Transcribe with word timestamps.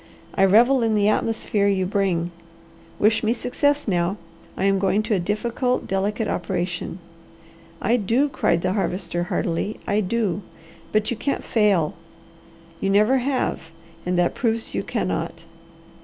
I 0.33 0.45
revel 0.45 0.81
in 0.81 0.95
the 0.95 1.09
atmosphere 1.09 1.67
you 1.67 1.85
bring. 1.85 2.31
Wish 2.97 3.23
me 3.23 3.33
success 3.33 3.87
now, 3.87 4.17
I 4.57 4.65
am 4.65 4.79
going 4.79 5.03
to 5.03 5.13
a 5.13 5.19
difficult, 5.19 5.85
delicate 5.85 6.27
operation." 6.27 6.97
"I 7.79 7.97
do!" 7.97 8.27
cried 8.27 8.63
the 8.63 8.73
Harvester 8.73 9.25
heartily. 9.25 9.79
"I 9.85 9.99
do! 10.01 10.41
But 10.91 11.11
you 11.11 11.17
can't 11.17 11.43
fail. 11.43 11.93
You 12.79 12.89
never 12.89 13.19
have 13.19 13.69
and 14.03 14.17
that 14.17 14.33
proves 14.33 14.73
you 14.73 14.81
cannot! 14.81 15.43